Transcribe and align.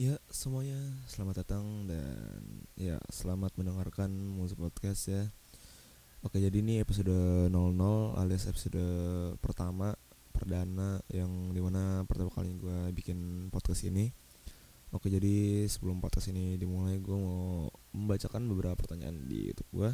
Ya 0.00 0.16
semuanya. 0.32 0.80
Selamat 1.12 1.44
datang 1.44 1.84
dan 1.84 2.64
ya 2.72 2.96
selamat 3.12 3.52
mendengarkan 3.60 4.08
musik 4.08 4.56
podcast 4.56 5.12
ya. 5.12 5.28
Oke 6.24 6.40
jadi 6.40 6.64
ini 6.64 6.80
episode 6.80 7.12
00 7.12 7.52
alias 8.16 8.48
episode 8.48 8.80
pertama 9.44 9.92
perdana 10.32 11.04
yang 11.12 11.52
di 11.52 11.60
mana 11.60 12.08
pertama 12.08 12.32
kali 12.32 12.56
gue 12.56 12.96
bikin 12.96 13.52
podcast 13.52 13.92
ini. 13.92 14.08
Oke 14.96 15.12
jadi 15.12 15.68
sebelum 15.68 16.00
podcast 16.00 16.32
ini 16.32 16.56
dimulai 16.56 16.96
gue 16.96 17.18
mau 17.20 17.68
membacakan 17.92 18.48
beberapa 18.48 18.80
pertanyaan 18.80 19.28
di 19.28 19.52
youtube 19.52 19.68
gue 19.68 19.90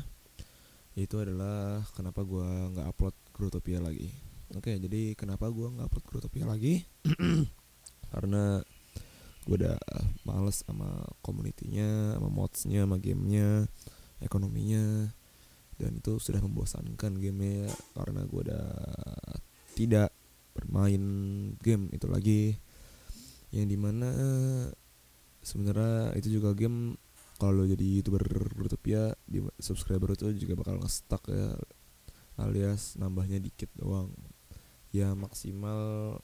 Itu 1.03 1.19
adalah 1.19 1.83
kenapa 1.99 2.23
gue 2.23 2.47
nggak 2.47 2.95
upload 2.95 3.17
Grutopia 3.35 3.83
lagi? 3.83 4.15
Oke 4.55 4.71
jadi 4.79 5.19
kenapa 5.19 5.51
gue 5.51 5.67
nggak 5.67 5.91
upload 5.91 6.07
Grutopia 6.07 6.47
lagi? 6.47 6.87
Karena 8.15 8.63
gue 9.47 9.57
udah 9.63 9.79
males 10.27 10.67
sama 10.67 11.07
komunitinya 11.23 12.19
sama 12.19 12.29
modsnya 12.29 12.83
sama 12.83 12.99
gamenya 12.99 13.71
ekonominya. 14.19 15.15
Dan 15.77 16.01
itu 16.01 16.17
sudah 16.19 16.41
membosankan 16.41 17.21
gamenya 17.21 17.69
karena 17.95 18.27
gue 18.27 18.41
udah 18.49 18.67
tidak 19.79 20.11
bermain 20.57 21.05
game 21.63 21.93
itu 21.95 22.07
lagi. 22.11 22.43
Yang 23.55 23.67
di 23.71 23.79
mana 23.79 24.11
sebenarnya 25.47 26.17
itu 26.19 26.43
juga 26.43 26.57
game 26.59 26.99
kalau 27.37 27.69
jadi 27.69 28.01
youtuber 28.01 28.25
ya 28.83 29.13
di 29.29 29.45
subscriber 29.61 30.17
itu 30.17 30.33
juga 30.41 30.57
bakal 30.57 30.81
ngestak 30.81 31.21
ya 31.29 31.53
alias 32.41 32.97
nambahnya 32.97 33.39
dikit 33.39 33.69
doang. 33.77 34.11
Ya 34.91 35.13
maksimal 35.13 36.17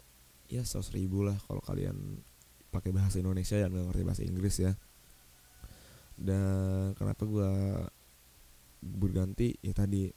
ya 0.48 0.64
seratus 0.64 0.96
ribu 0.96 1.20
lah 1.22 1.36
kalau 1.44 1.60
kalian 1.60 2.24
pakai 2.72 2.90
bahasa 2.96 3.20
Indonesia 3.20 3.60
yang 3.60 3.68
nggak 3.68 3.86
ngerti 3.92 4.02
bahasa 4.08 4.22
Inggris 4.24 4.56
ya. 4.56 4.72
Dan 6.16 6.96
kenapa 6.96 7.22
gue 7.28 7.52
berganti? 8.80 9.60
Ya 9.60 9.76
tadi. 9.76 10.08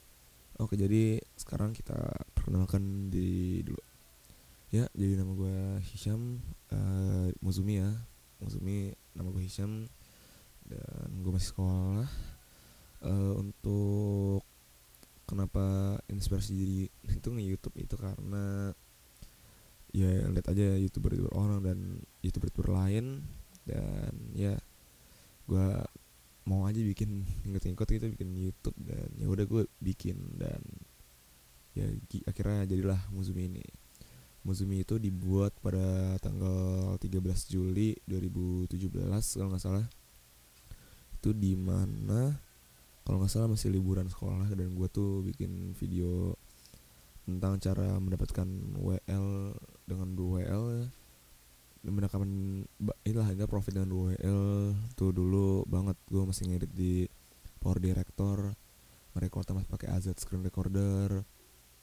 Oke 0.55 0.79
jadi 0.79 1.19
sekarang 1.35 1.75
kita 1.75 1.99
perkenalkan 2.31 3.11
di 3.11 3.59
dulu. 3.59 3.83
Ya 4.71 4.87
jadi 4.95 5.19
nama 5.19 5.35
gue 5.35 5.83
Hisham 5.91 6.39
uh, 6.71 7.27
Muzumi 7.43 7.83
ya. 7.83 7.91
Muzumi 8.39 8.95
nama 9.11 9.27
gue 9.35 9.43
Hisham. 9.43 9.91
Dan 10.63 11.07
gue 11.19 11.31
masih 11.35 11.51
sekolah. 11.51 12.07
Uh, 13.05 13.33
untuk 13.37 14.41
kenapa 15.27 15.97
inspirasi 16.07 16.55
jadi 16.55 16.79
itu 17.19 17.27
nge 17.29 17.43
YouTube 17.43 17.75
itu 17.81 17.95
karena 17.99 18.71
ya 19.95 20.27
lihat 20.27 20.51
aja 20.51 20.75
youtuber 20.75 21.15
youtuber 21.15 21.35
orang 21.39 21.59
dan 21.63 21.77
youtuber 22.19 22.51
youtuber 22.51 22.75
lain. 22.75 23.23
Dan 23.63 24.13
ya 24.35 24.53
gue 25.47 25.67
mau 26.45 26.67
aja 26.67 26.77
bikin 26.77 27.25
ngikut-ngikut 27.47 27.87
gitu 27.89 28.05
bikin 28.13 28.29
YouTube 28.37 28.77
dan 28.77 29.09
ya 29.17 29.25
udah 29.25 29.45
gue 29.49 29.65
bikin 29.81 30.37
dan 30.37 30.61
ya 31.73 31.89
akhirnya 32.27 32.67
jadilah 32.67 32.99
Muzumi 33.15 33.47
ini. 33.49 33.63
Muzumi 34.45 34.85
itu 34.85 35.01
dibuat 35.01 35.57
pada 35.57 36.19
tanggal 36.21 36.93
13 37.01 37.17
Juli 37.49 37.97
2017 38.05 38.77
kalau 39.41 39.49
nggak 39.49 39.63
salah. 39.63 39.87
Itu 41.17 41.33
di 41.33 41.57
mana 41.57 42.37
kalau 43.07 43.23
nggak 43.23 43.31
salah 43.31 43.49
masih 43.49 43.73
liburan 43.73 44.05
sekolah 44.05 44.53
dan 44.53 44.75
gue 44.75 44.87
tuh 44.91 45.25
bikin 45.25 45.73
video 45.73 46.37
tentang 47.25 47.57
cara 47.57 47.97
mendapatkan 47.97 48.45
WL 48.77 49.57
dengan 49.89 50.09
2 50.13 50.41
WL 50.41 50.63
ya 50.77 50.85
mendapatkan 51.85 52.25
inilah 53.15 53.31
ini 53.31 53.47
profit 53.47 53.79
2 53.79 53.87
WL 53.87 54.43
tuh 54.99 55.15
dulu 55.15 55.63
banget 55.71 55.95
gue 56.11 56.19
masih 56.27 56.51
ngedit 56.51 56.67
di 56.75 57.07
Power 57.63 57.79
Director 57.79 58.51
merekord 59.15 59.47
masih 59.55 59.71
pakai 59.71 59.87
AZ 59.87 60.11
screen 60.19 60.43
recorder 60.43 61.23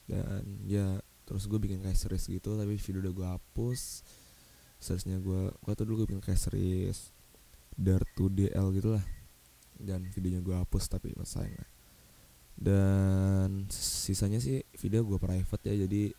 dan 0.05 0.45
ya 0.69 1.01
terus 1.25 1.49
gue 1.49 1.57
bikin 1.57 1.81
kayak 1.81 1.97
series 1.97 2.29
gitu 2.29 2.53
tapi 2.53 2.77
video 2.77 3.01
udah 3.09 3.13
gue 3.17 3.29
hapus 3.33 4.05
seriesnya 4.77 5.25
gue 5.25 5.49
gue 5.57 5.73
tuh 5.73 5.89
dulu 5.89 6.05
gue 6.05 6.13
bikin 6.13 6.21
kayak 6.21 6.37
series 6.37 7.17
Dare 7.81 8.05
to 8.13 8.29
DL 8.29 8.69
gitu 8.77 8.93
lah 8.93 9.05
dan 9.81 10.05
videonya 10.13 10.45
gue 10.45 10.53
hapus 10.53 10.85
tapi 10.93 11.17
mas 11.17 11.33
sayang 11.33 11.57
lah. 11.57 11.71
Dan 12.61 13.73
sisanya 13.73 14.37
sih 14.37 14.61
video 14.77 15.01
gue 15.09 15.17
private 15.17 15.65
ya 15.65 15.89
jadi 15.89 16.13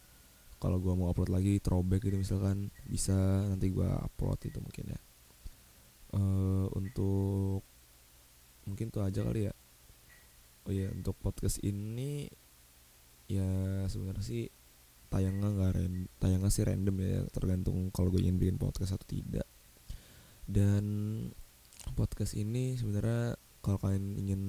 kalau 0.58 0.82
gue 0.82 0.90
mau 0.98 1.14
upload 1.14 1.30
lagi 1.30 1.62
throwback 1.62 2.02
gitu 2.02 2.18
misalkan 2.18 2.74
bisa 2.90 3.14
nanti 3.46 3.70
gue 3.70 3.86
upload 3.86 4.42
itu 4.50 4.58
mungkin 4.58 4.98
ya 4.98 5.13
uh, 6.14 6.68
untuk 6.78 7.66
mungkin 8.64 8.88
tuh 8.94 9.04
aja 9.04 9.26
kali 9.26 9.50
ya. 9.50 9.54
Oh 10.64 10.72
ya 10.72 10.88
untuk 10.96 11.20
podcast 11.20 11.60
ini 11.60 12.32
ya 13.28 13.84
sebenarnya 13.90 14.24
sih 14.24 14.48
tayangnya 15.12 15.54
nggak 15.54 15.72
random 15.78 16.06
tayangnya 16.18 16.50
sih 16.50 16.64
random 16.66 16.96
ya 17.04 17.22
tergantung 17.30 17.78
kalau 17.94 18.10
gue 18.10 18.24
ingin 18.24 18.40
bikin 18.40 18.58
podcast 18.62 18.96
atau 18.96 19.08
tidak. 19.10 19.48
Dan 20.48 20.86
podcast 21.98 22.36
ini 22.40 22.80
sebenarnya 22.80 23.36
kalau 23.64 23.80
kalian 23.80 24.20
ingin 24.20 24.42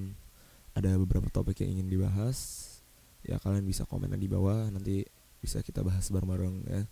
ada 0.74 0.94
beberapa 0.98 1.30
topik 1.30 1.62
yang 1.62 1.78
ingin 1.78 1.88
dibahas 1.90 2.70
ya 3.24 3.40
kalian 3.40 3.64
bisa 3.64 3.86
komen 3.88 4.10
di 4.18 4.28
bawah 4.28 4.68
nanti 4.68 5.06
bisa 5.38 5.62
kita 5.62 5.82
bahas 5.82 6.06
bareng-bareng 6.12 6.56
ya. 6.70 6.82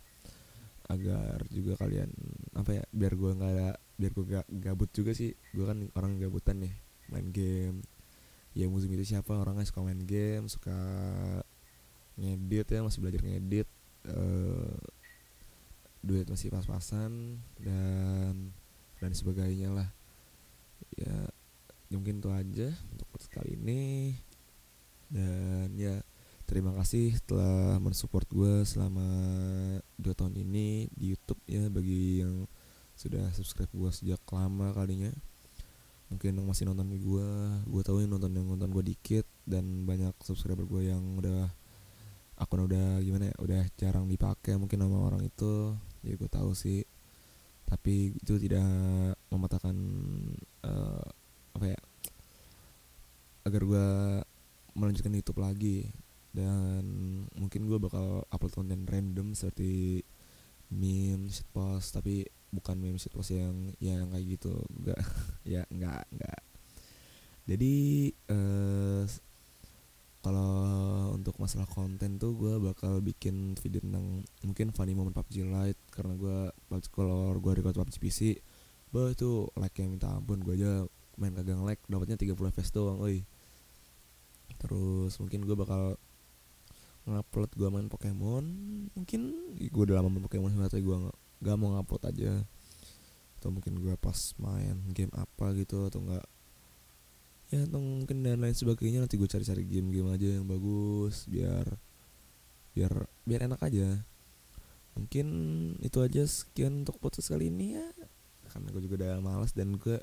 Agar 0.91 1.47
juga 1.49 1.79
kalian 1.79 2.11
apa 2.59 2.83
ya 2.83 2.85
biar 2.91 3.15
gue 3.15 3.31
nggak 3.39 3.53
ada 3.55 3.71
biar 3.97 4.11
gue 4.13 4.25
gak 4.25 4.47
gabut 4.61 4.91
juga 4.93 5.13
sih. 5.13 5.33
Gue 5.55 5.65
kan 5.69 5.79
orang 5.97 6.19
gabutan 6.21 6.63
nih 6.63 6.75
main 7.13 7.29
game. 7.31 7.85
Ya 8.53 8.69
musim 8.69 8.93
itu 8.93 9.17
siapa 9.17 9.33
orangnya 9.33 9.65
suka 9.65 9.81
main 9.81 10.03
game 10.05 10.45
suka 10.49 10.77
ngedit 12.21 12.69
ya 12.69 12.85
masih 12.85 13.01
belajar 13.01 13.25
ngedit 13.25 13.65
uh, 14.13 14.77
duit 16.05 16.29
masih 16.29 16.53
pas-pasan 16.53 17.41
dan 17.57 18.53
dan 19.01 19.13
sebagainya 19.17 19.73
lah. 19.73 19.89
Ya 20.99 21.33
mungkin 21.89 22.21
itu 22.21 22.29
aja 22.33 22.69
untuk 22.93 23.09
kali 23.33 23.57
ini. 23.57 24.17
Dan 25.13 25.77
ya 25.77 26.01
terima 26.49 26.73
kasih 26.77 27.17
telah 27.25 27.81
mensupport 27.81 28.29
gue 28.29 28.55
selama 28.69 29.09
dua 29.97 30.13
tahun 30.13 30.37
ini 30.37 30.89
di 30.93 31.17
YouTube 31.17 31.41
ya 31.49 31.69
bagi 31.73 32.25
yang 32.25 32.45
sudah 32.97 33.25
subscribe 33.35 33.71
gue 33.73 33.91
sejak 33.91 34.21
lama 34.31 34.71
kalinya. 34.77 35.11
Mungkin 36.13 36.37
yang 36.37 36.47
masih 36.47 36.69
nonton 36.69 36.93
gue 36.93 37.29
gue 37.65 37.83
tahu 37.83 38.05
yang 38.05 38.13
nonton 38.13 38.33
yang 38.37 38.45
nonton 38.45 38.69
gue 38.69 38.85
dikit 38.93 39.27
dan 39.49 39.89
banyak 39.89 40.13
subscriber 40.21 40.69
gue 40.69 40.93
yang 40.93 41.01
udah 41.17 41.49
akun 42.37 42.69
udah 42.69 43.01
gimana 43.01 43.33
ya 43.33 43.37
udah 43.41 43.63
jarang 43.79 44.07
dipakai 44.11 44.61
mungkin 44.61 44.85
nama 44.85 45.09
orang 45.09 45.25
itu. 45.25 45.73
Ya 46.05 46.15
gue 46.15 46.29
tahu 46.29 46.53
sih. 46.53 46.85
Tapi 47.65 48.13
itu 48.13 48.37
tidak 48.37 48.69
mematahkan 49.33 49.77
uh, 50.69 51.07
apa 51.57 51.67
ya 51.73 51.81
agar 53.49 53.63
gue 53.65 53.87
melanjutkan 54.77 55.17
YouTube 55.17 55.41
lagi. 55.41 55.89
Dan 56.33 56.85
mungkin 57.37 57.69
gue 57.69 57.77
bakal 57.77 58.25
upload 58.33 58.57
konten 58.57 58.89
random 58.89 59.37
seperti 59.37 60.01
meme 60.73 61.29
shitpost 61.29 61.93
tapi 61.93 62.25
bukan 62.53 62.77
meme 62.77 63.01
shitpost 63.01 63.35
yang 63.35 63.73
yang 63.81 64.13
kayak 64.13 64.39
gitu. 64.39 64.55
Enggak 64.77 65.01
ya 65.53 65.67
enggak 65.73 66.05
enggak 66.13 66.41
jadi 67.43 67.75
uh, 68.31 69.03
kalau 70.23 70.55
untuk 71.19 71.35
masalah 71.43 71.67
konten 71.67 72.15
tuh 72.15 72.39
gue 72.39 72.55
bakal 72.63 73.03
bikin 73.03 73.59
video 73.59 73.83
tentang 73.83 74.23
mungkin 74.47 74.71
funny 74.71 74.95
moment 74.95 75.19
PUBG 75.19 75.51
Lite 75.51 75.83
karena 75.91 76.15
gue 76.15 76.39
kalau 76.95 77.35
gue 77.43 77.53
record 77.59 77.75
PUBG 77.75 77.99
PC 77.99 78.21
bah 78.95 79.11
itu 79.11 79.51
like 79.59 79.75
yang 79.83 79.99
minta 79.99 80.15
ampun. 80.15 80.39
Gue 80.47 80.55
aja 80.55 80.87
main 81.19 81.35
kagak 81.35 81.59
like 81.67 81.83
dapatnya 81.91 82.15
30 82.17 82.39
fps 82.39 82.71
doang 82.73 82.99
oi 83.03 83.21
terus 84.63 85.19
mungkin 85.19 85.43
gue 85.43 85.57
bakal 85.59 85.99
ngupload 87.03 87.51
gue 87.59 87.69
main 87.75 87.91
Pokemon. 87.91 88.45
Mungkin 88.95 89.21
gue 89.59 89.83
udah 89.83 89.99
lama 89.99 90.07
main 90.07 90.23
Pokemon 90.23 90.55
tapi 90.71 90.87
gue 90.87 90.97
gak, 91.11 91.19
gak 91.43 91.57
mau 91.59 91.75
ngupload 91.75 92.09
aja. 92.09 92.33
Atau 93.37 93.51
mungkin 93.51 93.83
gue 93.83 93.95
pas 93.99 94.17
main 94.39 94.79
game 94.95 95.11
apa 95.13 95.51
gitu 95.59 95.91
atau 95.91 95.99
enggak 95.99 96.27
ya 97.53 97.69
atau 97.69 97.85
mungkin 97.85 98.25
dan 98.25 98.41
lain 98.41 98.57
sebagainya 98.57 99.05
nanti 99.05 99.21
gue 99.21 99.29
cari-cari 99.29 99.69
game-game 99.69 100.09
aja 100.09 100.41
yang 100.41 100.49
bagus 100.49 101.29
biar 101.29 101.69
biar 102.73 102.93
biar 103.29 103.41
enak 103.45 103.61
aja. 103.61 104.01
Mungkin 104.97 105.27
itu 105.85 105.99
aja 106.01 106.25
sekian 106.25 106.85
untuk 106.85 106.97
podcast 106.97 107.29
kali 107.29 107.53
ini 107.53 107.77
ya. 107.77 107.87
Karena 108.49 108.73
gue 108.73 108.83
juga 108.89 109.05
udah 109.05 109.21
malas 109.21 109.53
dan 109.53 109.77
gue 109.77 110.01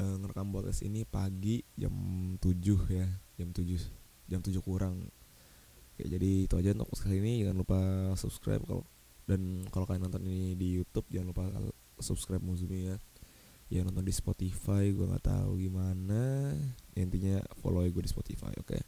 uh, 0.00 0.14
ngerekam 0.24 0.48
podcast 0.56 0.80
ini 0.80 1.04
pagi 1.04 1.60
jam 1.76 1.92
7 2.40 2.48
ya 2.88 3.08
jam 3.36 3.48
7 3.52 4.30
jam 4.32 4.40
7 4.40 4.56
kurang. 4.64 5.12
Oke, 5.94 6.10
jadi 6.10 6.48
itu 6.48 6.54
aja 6.58 6.74
untuk 6.74 6.90
kali 6.96 7.20
ini. 7.20 7.44
Jangan 7.44 7.56
lupa 7.60 7.80
subscribe 8.16 8.64
kalau 8.64 8.82
dan 9.24 9.64
kalau 9.72 9.88
kalian 9.88 10.08
nonton 10.08 10.24
ini 10.24 10.52
di 10.56 10.80
YouTube 10.80 11.08
jangan 11.08 11.32
lupa 11.32 11.44
subscribe 12.00 12.44
Muzumi 12.44 12.92
ya. 12.92 12.96
Ya 13.72 13.80
nonton 13.80 14.04
di 14.04 14.12
Spotify 14.12 14.92
gue 14.92 15.08
nggak 15.08 15.24
tahu 15.24 15.56
gimana. 15.56 16.52
Ya, 16.92 17.00
intinya 17.00 17.40
follow 17.58 17.82
gue 17.84 18.04
di 18.04 18.12
Spotify 18.12 18.52
oke? 18.60 18.76
Okay? 18.76 18.82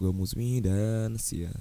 gue 0.00 0.10
Musmi 0.16 0.64
dan 0.64 1.20
ya 1.28 1.52